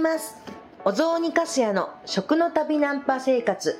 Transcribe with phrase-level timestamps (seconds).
[0.00, 0.34] ます。
[0.84, 3.78] お雑煮かすやの食の旅ナンパ生活。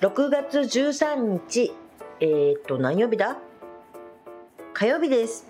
[0.00, 1.72] 6月13日
[2.20, 3.38] えー、っと何曜日だ？
[4.74, 5.46] 火曜日です。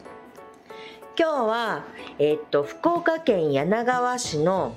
[1.19, 1.85] 今日は
[2.21, 4.77] えー、っと福岡県柳川市の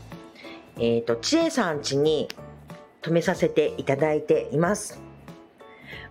[0.77, 2.27] えー、っと千恵さん家に
[3.01, 4.99] 泊めさせていただいています。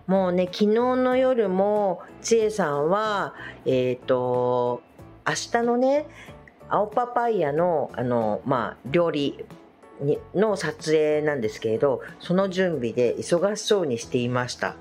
[0.07, 3.35] もうね昨日の夜も千恵さんは
[3.65, 4.81] えっ、と
[5.27, 6.05] 明日のね
[6.71, 9.45] 青パパイヤのあの、まあ、料理
[10.33, 14.75] の撮影なんですけれどその準備で忙しそうにしていました。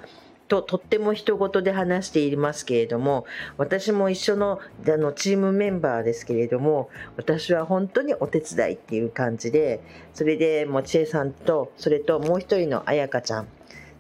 [0.47, 3.25] ととっても人事で話していますけれども
[3.57, 9.81] 私も一緒のあのチームメンバーですけれども私は本当にお手伝いっていう感じで
[10.13, 13.49] それでもちえさんとそれともう一人のあやかちゃん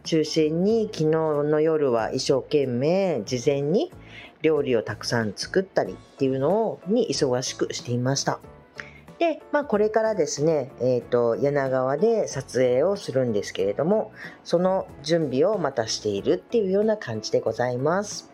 [0.02, 3.92] 中心に昨日の夜は一生懸命事前に
[4.42, 8.40] 料理をたくさん作ったりっていうのをに忙しくしていました。
[9.18, 14.12] で、まあ、これからですね、えーと、柳川で撮影をするんですけれども
[14.44, 18.30] その準備をまたしているっていうような感じでございます。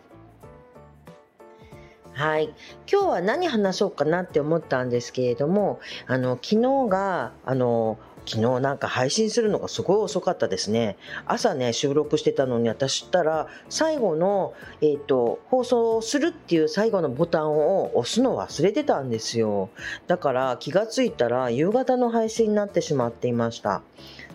[2.13, 2.55] はい、
[2.91, 10.97] 今日は何話そうかなって思ったんですけれどもあの昨日があの昨日なんか配信するのがすごい遅かったですね。
[11.25, 19.69] 朝ね、収録してたのに私ったら、最後の、えっ、ー、と、放送するっていう最後のボタンを押すの忘れてたんですよ。
[20.07, 23.81] だから気がついたら夕方の配信になってしまっていました。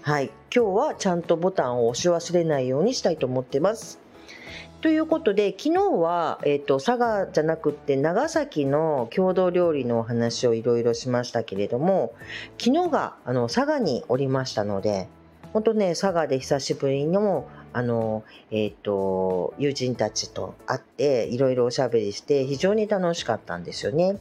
[0.00, 0.30] はい。
[0.54, 4.01] 今日はちゃんとボタンを押し忘れないようにしたいと思ってます。
[4.82, 12.14] ということで昨日は、えーと、佐賀じゃなくて長崎の郷土料理のお話をいろいろしましたけれども
[12.58, 15.08] 昨日があの佐賀におりましたので
[15.52, 24.18] 本当ね佐賀で久しぶりにもあの、えーと友人たちと会っていろいろおしゃべりして非常に楽しかったんですよね。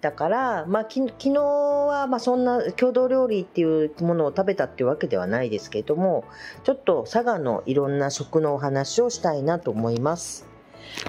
[0.00, 6.24] だから、まあ、き昨日はまあそんな郷土料理っていうものを食べたっていうわけではないですけれども
[6.64, 10.46] ちょっと佐賀のいろんな食のお話をしたいなと思います。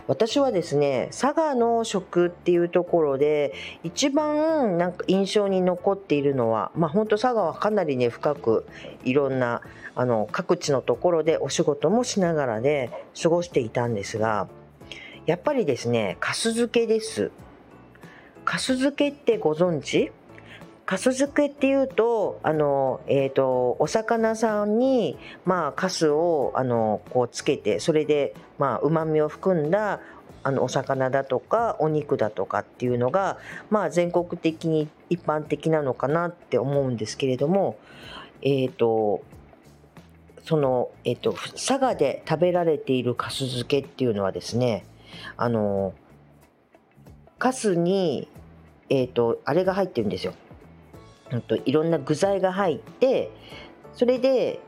[0.07, 8.67] 私はですね佐賀の食っていうところで一番なんか印象に残っているのはまあ本当佐賀はかなりね深く
[9.03, 9.61] いろんな
[9.95, 14.47] あの各地のところでお仕事もしながらで過ごしていたんですが
[15.25, 17.31] やっぱりですねかす漬けです。
[18.45, 20.11] かす漬けってご存知？
[20.85, 30.01] かす漬けっていうとあの、えーと、お魚さんに、まあ、かすをあのこうつけてそれでうまみを含んだ
[30.43, 33.37] あのお魚だとかお肉だとかっていうのが、
[33.69, 37.77] まあ、全国的に一般的なのかなって思うんですけれども
[38.41, 39.23] え、ー、と
[40.43, 44.83] その、え、ー、と佐賀で食べられているかす漬けっていうのはですね
[45.37, 45.93] あの
[47.41, 48.27] かすに、
[48.91, 50.33] えーと、あれが入ってるんですよ。
[51.47, 53.31] といろんな具材が入って
[53.93, 54.59] それで、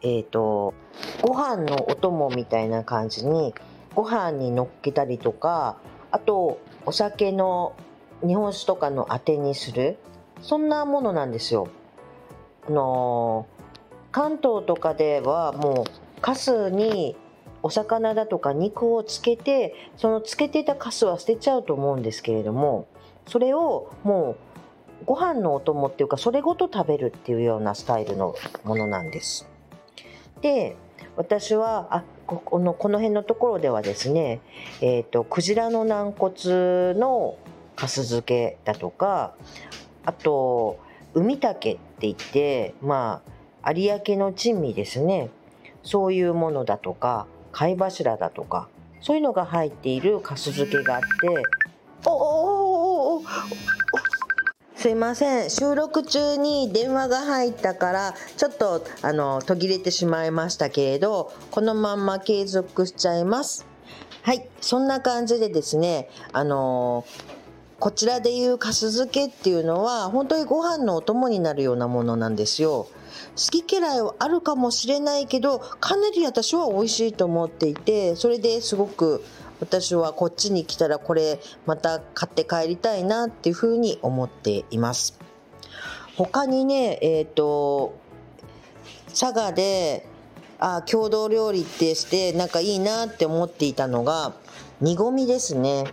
[0.00, 0.72] えーと、
[1.20, 3.54] ご飯のお供みたいな感じに
[3.94, 5.76] ご飯にのっけたりとか
[6.10, 7.76] あとお酒の
[8.26, 9.98] 日本酒とかのあてにする
[10.40, 11.68] そんなものなんですよ。
[12.66, 13.46] あの
[14.10, 15.84] 関東とかではも
[16.18, 17.14] うかすに
[17.62, 22.86] お魚だとか肉をつけてそのつけてたカスは捨てちゃうと思うんですけれども
[23.26, 24.36] それをも
[25.02, 28.34] うご飯のお供っていうかそれごと食べるっていうようなスタイルの
[28.64, 29.48] ものなんです。
[30.42, 30.76] で
[31.16, 34.40] 私はあこのこの辺のところではですね、
[34.80, 37.36] えーと、クジラの軟骨の
[37.74, 39.34] かす漬けだとか
[40.04, 40.78] あと
[41.14, 43.22] 海竹って言ってま
[43.62, 45.30] あ有明の珍味ですね
[45.82, 48.68] そういうものだとか貝柱だとか
[49.00, 51.06] そういうのが入っているかす漬けがあって
[52.06, 53.22] おおお
[54.80, 63.66] すいません収録中に電話が入ったからちょっとあの途切れてしまいましたけれどこのまんま継続しちゃいます
[64.22, 67.04] はいそんな感じでですねあの
[67.78, 72.88] こちらでいうかす漬けっていうのは本当にご飯のお供になるようなものなんですよ
[73.36, 79.24] 好き嫌いはあるかもしれないけどかなり私は美味しいと思っていてそれですごく
[79.60, 85.18] 私はこっちに来たらこれまた買って帰りたいなっていうふうに思っています。
[86.16, 87.94] 他にねえっ、ー、と
[89.08, 90.06] 佐賀で
[90.58, 94.34] あ郷土料理ってしてなんかいいなって思っていたのが
[94.80, 95.84] 煮込みですね。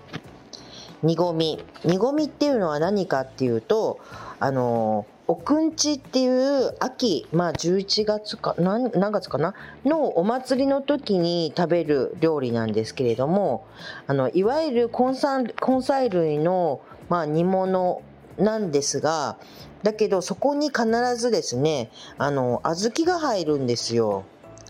[1.03, 1.63] 煮込み。
[1.85, 3.99] 煮込みっていうのは何かっていうと
[4.39, 9.53] あのおくんちっていう秋、まあ11月か、何月かな？
[9.85, 13.65] のお祭りの時に食べる料理なんですけれども、
[14.07, 18.01] あの、いわゆる根菜類の、まあ、煮物
[18.37, 19.37] なんですが
[19.83, 20.85] だけどそこに必
[21.15, 24.25] ずですねあの小豆が入るんですよ。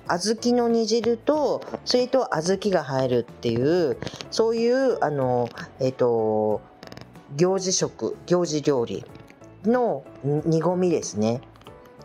[0.10, 3.98] 小豆の煮汁とそれと小豆が入るっていう
[4.32, 5.50] そういうあの
[5.82, 6.62] えっ、と
[7.36, 9.04] 行事食行事料理
[9.64, 11.42] の煮込みですね。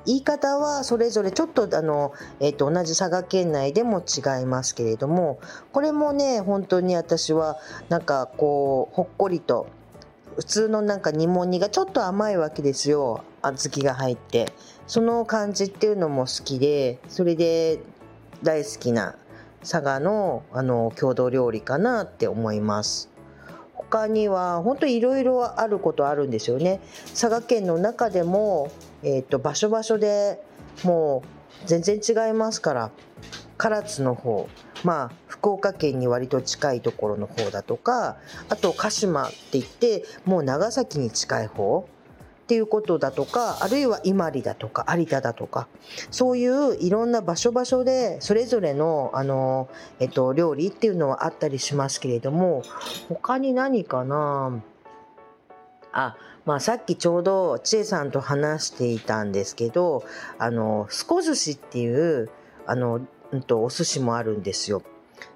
[0.04, 5.38] 言い方はそれぞれちょっとあの、えーと、同じ佐賀県内でも違いますけれども
[5.70, 7.56] これもね本当に私は
[7.88, 9.69] なんかこうほっこりと
[10.37, 13.22] 普通のなんか煮物煮がちょっと甘いわけですよ。
[13.43, 14.52] 小豆が入って。
[14.87, 17.81] その感じっていうのも好きでそれで
[18.43, 19.14] 大好きな
[19.60, 23.12] 佐賀のあの郷土料理かなって思います。
[23.92, 26.80] 他には本当いろいろあることあるんですよね。
[27.10, 28.72] 佐賀県の中でも、
[29.02, 30.40] えーと、場所場所で
[30.82, 31.22] も
[31.62, 32.90] う全然違いますから
[33.58, 34.48] 唐津の方
[34.82, 38.16] まあ福岡県に割と近いところの方だとか
[38.48, 41.86] あと鹿島って言ってもう長崎に近い方
[42.42, 45.68] っていうことだとかあるいは伊万里だとか有田だとか
[46.10, 49.68] そういういろんな場所場所でそれぞれのあの、
[50.00, 52.62] えっと、料理っていうのはあったりしますけれども
[53.08, 54.60] 他に何かな？
[55.92, 60.04] あまあ、さっきちょうど千恵さんと話していたんですけど
[60.38, 62.28] あのすこ寿司っていう
[62.66, 63.00] あの、
[63.30, 64.82] うんと、お寿司もあるんですよ。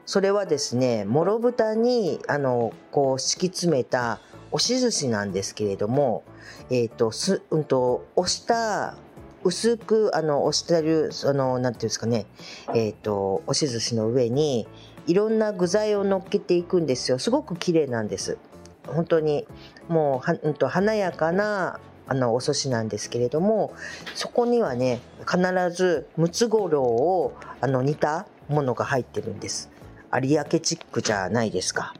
[0.04, 4.18] それはですねもろ豚にあのこう敷き詰めた
[4.52, 6.24] 押し寿司なんですけれども、
[6.70, 8.96] えーとすうんと、押した
[9.44, 12.26] 薄くあの押してるそのなんていうんですかね、
[12.74, 14.66] えーと、押し寿司の上に
[15.06, 17.18] いろんな具材を乗っけていくんですよ。
[17.18, 18.38] すごく綺麗なんです。
[18.86, 19.46] 本当に
[19.88, 23.74] もうは、うんと、華やかなあのお寿司なんですけれども
[24.14, 25.40] そこにはね必
[25.72, 29.70] ずムツゴロウをあの煮たものが入ってるんです。
[30.12, 31.94] 有明チックじゃないですか。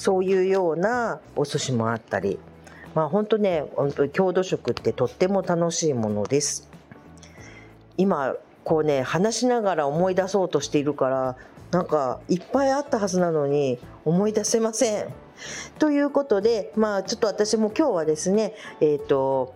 [0.00, 2.38] そういうようなお寿司もあったり。
[2.94, 6.70] まあ本当ね本当郷土食ってとっても楽しいものです。
[7.98, 11.36] 今こうね話しながら思い出そうとしているから
[11.70, 15.08] なんかいっぱいあったはずなのに思い出せません。
[15.78, 19.54] ということでまあちょっと私も今日はですねえっ、ー、と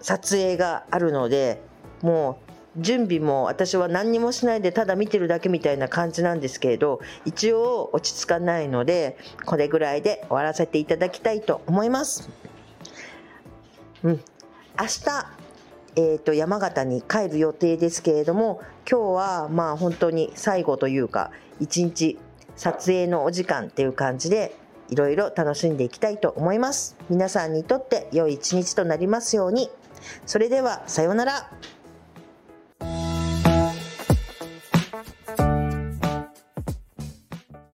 [0.00, 1.62] 撮影があるので
[2.02, 2.47] もう
[2.78, 12.28] 準備も私は何にもしないでただ見てるだけみたいな感じなんですけれど一応落ち着かないのでこれぐらいで終わらせていただきたいと思います。
[14.02, 14.20] うん、
[14.78, 15.38] 明日
[15.96, 22.18] えーと、山形に帰る予定ですけれども今日はまあ本当に最後というか一日
[22.54, 24.54] 撮影のお時間っていう感じで
[24.90, 26.96] いろいろ楽しんでいきたいと思います。
[27.10, 29.70] 皆さんにとって良い一日となりますように。
[30.24, 31.50] それではさようなら。